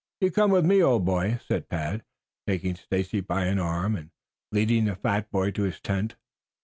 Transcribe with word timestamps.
"You 0.19 0.31
come 0.31 0.49
with 0.49 0.65
me, 0.65 0.81
old 0.81 1.05
boy," 1.05 1.39
said 1.47 1.69
Tad, 1.69 2.03
taking 2.47 2.73
Stacy 2.73 3.21
by 3.21 3.45
an 3.45 3.59
arm 3.59 3.95
and 3.95 4.09
leading 4.51 4.85
the 4.85 4.95
fat 4.95 5.29
boy 5.29 5.51
to 5.51 5.61
his 5.61 5.79
tent. 5.79 6.15